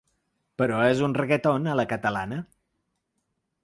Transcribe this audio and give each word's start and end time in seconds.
Però 0.61 0.79
és 0.93 1.03
un 1.09 1.15
reggaeton 1.19 1.71
a 1.75 1.79
la 1.83 1.87
catalana. 1.95 2.43